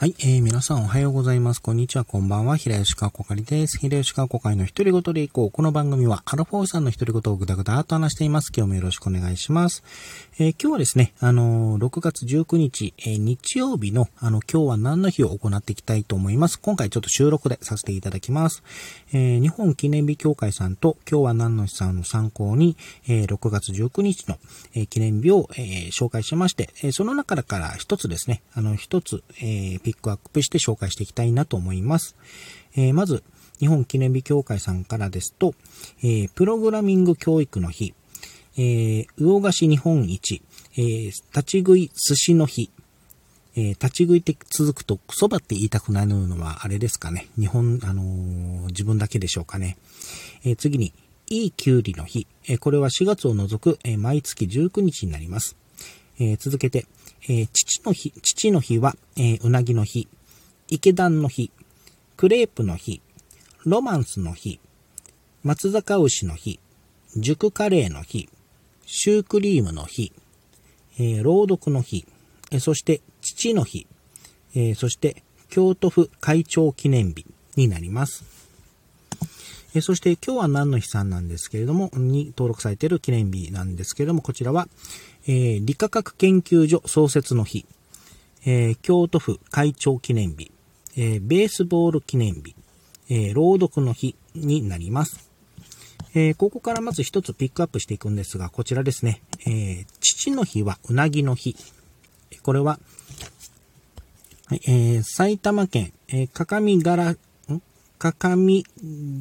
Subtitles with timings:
[0.00, 1.60] はい、えー、皆さんおはようございます。
[1.60, 2.56] こんにちは、こんばんは。
[2.56, 3.76] 平吉川こかりです。
[3.76, 5.50] 平吉川こかりの一人ごとでいこう。
[5.50, 8.50] この番組はアルフォーさんの一人ごとをぐだぐだと話しています。
[8.56, 9.84] 今日もよろしくお願いします。
[10.38, 16.58] えー、今日はですね、あのー、6月19日、えー、日曜日の、あの、今日は何の日を行っていきたいと思います？
[16.58, 18.62] 今回ちょっと収録でさせていただきます。
[19.12, 24.38] え、日本記念日協会さんと今日は何の日さんの参考に、え、6月19日の、
[24.74, 32.14] え、記念日を、え、紹介しまして、え、その中から一つですね、あの、一つ、えー、ピックアップして紹介していきたいなと思います。
[32.76, 33.24] えー、まず、
[33.58, 35.54] 日本記念日協会さんからですと、
[36.02, 37.92] えー、プログラミング教育の日、
[38.56, 40.42] えー、魚菓子日本一、
[40.76, 42.70] えー、立ち食い寿司の日、
[43.56, 47.26] えー、立ち食いって続くと、蕎麦って言いたくなるのはあれですかね。
[47.36, 49.76] 日本、あのー、自分だけでしょうかね。
[50.44, 50.94] えー、次に、
[51.28, 52.26] いいきゅうりの日。
[52.48, 55.56] えこれは4月を除く、え毎月19日になります。
[56.18, 56.86] え続けて、
[57.28, 60.08] え父の日、父の日は、えうなぎの日。
[60.68, 61.50] 池段の日、
[62.16, 63.02] クレープの日、
[63.64, 64.60] ロマンスの日、
[65.42, 66.60] 松坂牛の日、
[67.16, 68.28] 熟カレーの日、
[68.86, 70.12] シュークリームの日、
[70.98, 72.06] えー、朗読の日、
[72.52, 73.86] え、そして父の日、
[74.54, 78.24] え、そして京都府会長記念日になります。
[79.74, 84.68] えそして今日は何の日さんなんですけれども、に登録されている記念日なんですけれども、こちらは、
[85.26, 87.66] えー理化学研究所創設の日、
[88.44, 90.50] えー京都府会長記念日、
[90.96, 92.54] えー、ベースボール記念日、
[93.08, 95.30] えー、朗読の日になります。
[96.14, 99.22] えー、ここからまず一つピックアップしていくんですが、こちらですね。
[99.46, 101.56] えー、父の日はうなぎの日。
[102.42, 102.80] これは、
[104.46, 107.16] はい、えー、埼玉県、えー、かかみがら、
[108.00, 108.64] かかみ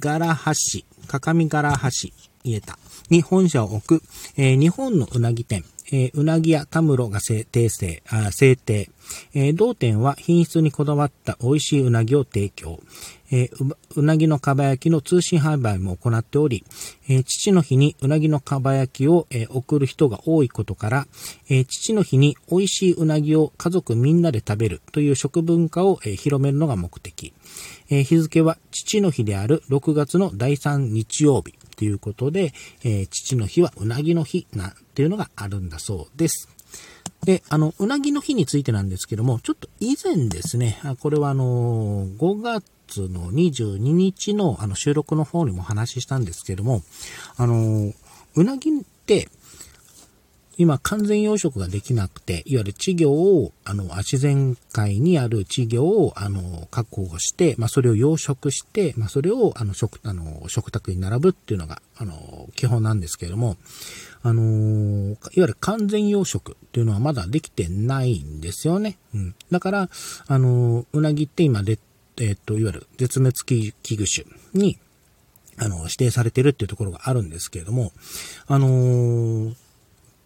[0.00, 2.76] がらはし、かかみがらはし、言えた。
[3.08, 4.02] に本社を置く、
[4.36, 7.68] えー、日本のうなぎ店、えー、うなぎ屋田室が制定、
[8.08, 8.90] あ制定。
[9.34, 12.80] えー、同店は品質にこだわった美味しいうなぎを提供。
[13.30, 16.64] えー、ううなぎのかば焼きの通信販売も行っており、
[17.08, 21.06] えー、父の日にうなぎのかば焼きを、えー、送る人が多いことから、
[21.48, 27.32] えー、父の日に美味しいうなぎを家族みんなで食べるという食文化を、えー、広めるのが目的。
[27.90, 31.54] えー、日付は父の日である6月の第3日曜日。
[31.76, 32.52] ということで、
[32.82, 36.48] えー、父の日はうなぎの日なんていうのがあるんだそうです。
[37.24, 46.82] で、あの、うなぎの日についてなんですけども、ちょっと以前ですね、これはあの、5月の22日のあの収録の方にも話したんですけども、
[47.36, 47.92] あの、
[48.34, 49.28] うなぎって、
[50.56, 63.56] 今完全養殖ができなくて、いわゆる稚魚を、あの、自然界にある稚魚を、あの、確保して、まあ、それを養殖して、まあ、それを、あの、食、あの、食卓に並ぶっていうのが、あの、基本なんですけれども、
[64.26, 68.96] あのいわゆる完全養殖っていうのはまだできてないんですよね。
[69.14, 69.34] うん。
[69.50, 69.90] だから、
[70.26, 71.78] あのうなぎって今で、
[72.18, 74.78] えっ、と、いわゆる絶滅危惧種に、
[75.58, 77.92] あの、指定されてるっていうところがあるんですけれども、
[78.46, 79.54] あのー、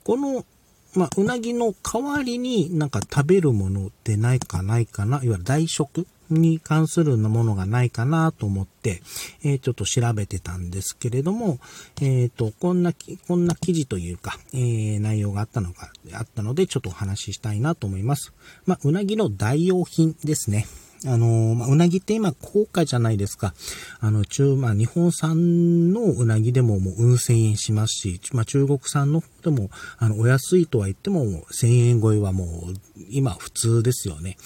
[0.09, 0.47] この、
[0.95, 9.03] まあ、うなぎの代わりになんか食べるものってないかないかな、いわゆる代食に関するものがないかなと思って、
[9.45, 11.59] えー、ちょっと調べてたんですけれども、
[12.01, 12.95] えっ、ー、と、こんな、
[13.27, 18.33] こんな記事というか、えー、内容があったのが、あったので、ちょっとお話ししたいなと思います。
[18.65, 20.67] まあ、うなぎの代用品ですね。
[21.07, 23.55] あの、まあ、うなぎって今高価じゃないですか。
[24.01, 32.75] あの、中、まあ、日本産のうなぎでももううん千円しますし、まあ、中国産の方でも、あの、お安いとは言っても千円超えはもう
[33.11, 34.37] 今普通ですよね。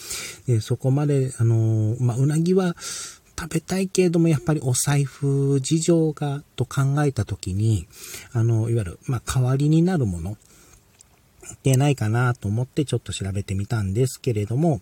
[0.47, 2.77] で、そこまで、あの、まあ、うなぎは、
[3.39, 7.89] 食べたいけれども、やっぱりお財布事情が、と考えたときに、
[8.33, 10.37] あの、いわゆる、まあ、代わりになるもの、
[11.63, 14.81] てないかなと思ってちょっと調べてみたんですけれども、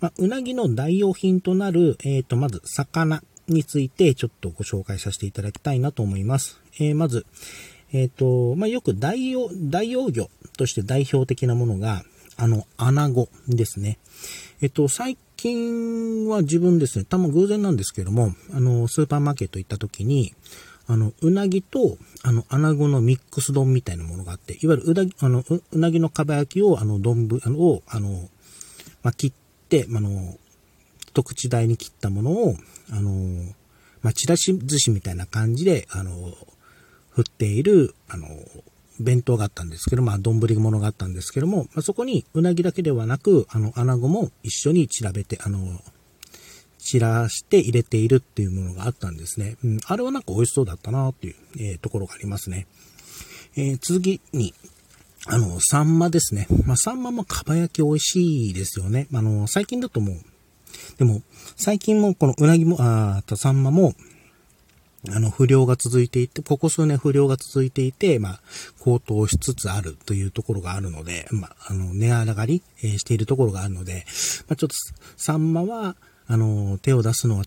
[0.00, 6.60] まあ、うなぎの代用品となる、えっ、ー、と、まず、魚についてちょっとご紹介させていただきたいなと思います。
[6.78, 7.26] えー、まず、
[7.92, 12.02] えっ、ー、と、まあ、よく代用、代用魚として代表的なものが、
[12.36, 13.98] あの、穴子ですね。
[14.60, 20.34] えっと、最近は自分ですね、多分偶然なんですけども、あの、スーパーマーケット行った時に、
[20.88, 28.28] あの、うなぎと、あの、穴子のミックス丼みたいなものがあって、いわゆるうなぎ、あの、うなぎのかば焼きを、あの、丼、あの、を、あの、
[29.02, 29.32] まあ、切っ
[29.68, 30.38] て、あの、
[31.06, 32.56] 一口大に切ったものを、
[32.90, 33.54] あの、
[34.00, 36.34] まあ、ちらし寿司みたいな感じで、あの、
[37.10, 38.26] 振っている、あの、
[38.98, 45.80] 弁当があったんですけど、まあ、丼物があったんですけども、まあ、そこにうなぎだけではなく、あの、穴子も一緒に調べて、あの、
[46.88, 49.56] 散らして入れているっていうものがあったんですね。
[49.62, 52.66] うん、あれはなんか美味しそうだったなっていう、えー、ところがありますね。
[53.56, 54.54] えー、次に、
[55.26, 56.46] あの、サンマですね。
[56.64, 59.06] まあ、サンマもかば焼き美味しいですよね。
[59.12, 60.16] あの、最近だともう、
[60.96, 61.20] でも、
[61.56, 63.94] 最近もこのうなぎも、あとサンマも、
[65.10, 68.40] あの、不良が続いていて、ここ数年不良が続いていて、まあ、
[68.78, 74.06] 高騰しつつあるというところがあるので、まあ、あの、値上がり、えー、しているところがあるので、
[74.48, 74.76] まあ、ちょっと、
[75.16, 75.96] サンマは、
[76.28, 77.44] あの、手を出すのは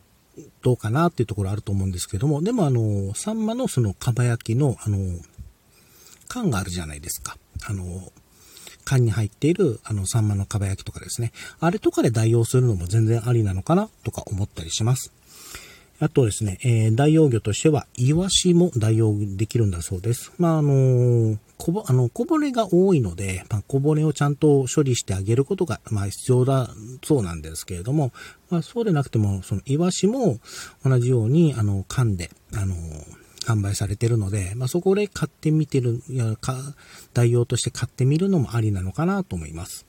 [0.62, 4.98] どうかなっていうところあると思うんですけども、でもあの、サンマのその、蒲焼きの、あの、
[6.28, 7.38] 缶があるじゃないですか。
[7.66, 8.12] あの、
[8.83, 11.31] 缶に入っている、あの、サンマの蒲焼きとかですね。
[11.60, 15.12] あれとかで代用するのも全然ありなのかなとか思ったりします。
[16.01, 20.33] あとですね、えー、代用魚としては、イワシも代用できるんだそうです。
[20.39, 26.71] まあ、あのー、こぼ、あの、こぼれが多いので、まあ、こぼれをちゃんと処理してあげることが、まあ、必要だ
[27.03, 28.12] そうなんですけれども、
[28.50, 30.39] まあ、そうでなくても、その、イワシも
[30.83, 36.56] 同じように、あの、噛んで、あのー販売されてるので、まあ、そこで買ってみてる、いや、か、
[37.13, 39.86] 代用として買ってみるのもありなのかなと思います。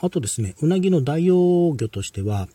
[0.00, 2.48] あとですね、うなぎの代用魚としては、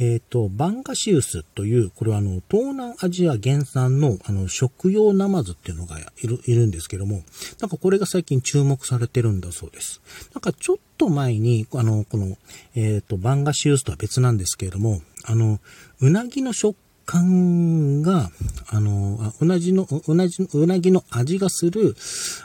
[0.00, 7.22] えっ、ー、と、バンガシウスという、これはあの、東南アジア原産の、あの、食用ナマズっていうのがいる、いるんですけども、
[7.60, 10.00] なんかこれが最近注目されてるんだそうです。
[10.32, 12.38] なんかちょっと前に、あの、この、
[12.74, 15.60] えっ、ー、と、バンガシウスとは別なんですけれども、あの、
[16.00, 18.30] うなぎの食感が、
[18.68, 21.94] あの、うなじの、うなじ、うなぎの味がする、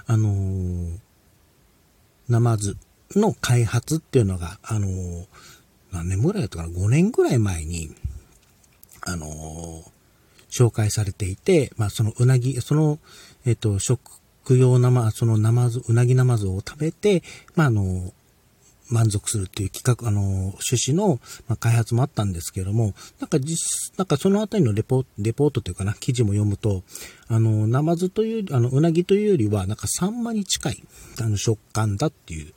[0.07, 0.89] あの、
[2.27, 2.75] ナマズ
[3.15, 5.25] の開発っていうのが、あの、
[5.95, 7.95] 何年ぐらいだったかな、5年ぐらい前に、
[9.01, 9.83] あの、
[10.49, 12.99] 紹介されていて、まあ、そのうなぎ、その、
[13.45, 13.99] えっ、と、食
[14.49, 17.23] 用生、そのナマズ、うなぎナマズを食べて、
[17.55, 18.13] まあ、あの、
[18.89, 26.83] 満足するっていう企画、あの、趣旨の、ま、開発もあったんですけれども、なんか実、なんかそのあたりのレポレポートというかな、記事も読むと、
[27.27, 30.83] あの、ナマズという、あの、うなぎというよりは、なんかサンマに近い、
[31.19, 32.53] あの、食感だっていう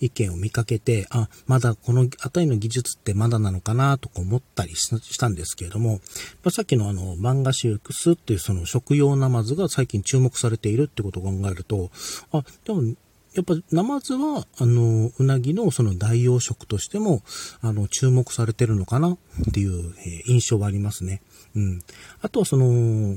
[0.00, 6.00] 意見を見かけて、あ、まだこのあたりの技術ってまだなのかなとか思ったりしたんですけれども、
[6.42, 11.90] まあ、さっきのあの、マンガシウクスっていうその食用ナマズが最近注目されているってことを考えると、
[12.32, 12.94] あ、でも、
[13.34, 17.22] やっぱ、ナマズは、あの、うなぎのその代用食としても、
[17.60, 19.16] あの、注目されてるのかなっ
[19.52, 21.22] ていう、えー、印象はありますね。
[21.54, 21.80] うん。
[22.22, 23.16] あとはその、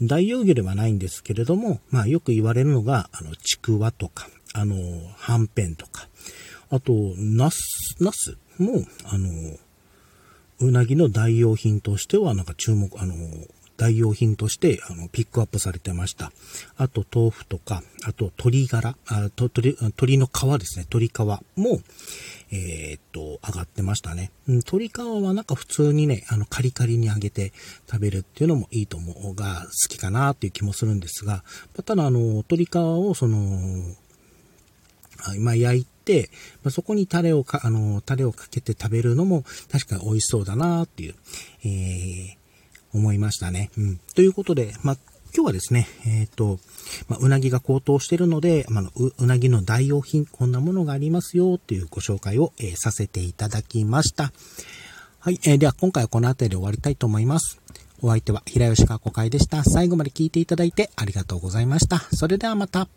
[0.00, 4.76] 代用魚ではないんですけれども、まあよく言われるのが、あの、ちくわとか、あの、
[5.16, 6.08] はんぺんとか、
[6.70, 9.56] あと、ナス、ナスも、あの、
[10.60, 13.14] うなぎの代用品としては、なんか注目、あの、
[13.78, 16.32] 代用品として、あの、ピックアップされてました。
[16.76, 21.18] あと、豆腐とか、あと、鶏ガラ、鶏、の皮ですね、鶏皮
[21.56, 21.80] も、
[22.50, 24.32] えー、っと、上がってましたね。
[24.48, 27.52] うん、鶏皮はなんか普通にね、あの、カリカリに揚げて
[27.88, 31.44] 食べるっていうのもいいと思うが、好きかなっていう気もするんですが、
[31.84, 33.94] ただ、あの、鶏皮をその、
[35.36, 36.30] 今焼いて、
[36.64, 41.14] ま、そこにタレをか、あの、タレをかけて食べるのも確かに美味しそうだなっていう、
[41.64, 42.37] えー、
[42.94, 43.70] 思いましたね。
[43.76, 44.00] うん。
[44.14, 44.96] ということで、まあ、
[45.34, 46.58] 今日はですね、えっ、ー、と、
[47.08, 54.32] まあ、うなぎが高騰してるので、まあ、う、うなぎの代用品、こんなものがありますよ、っていうご紹介を、えー、させていただきました。
[55.20, 57.60] はい、えー、では今回はこの辺りで終わりたいと思います。
[58.00, 59.64] お相手は平吉川子会でした。
[59.64, 61.98] 最後まで聞いていただいてありがとうございました。
[62.12, 62.88] それではまた。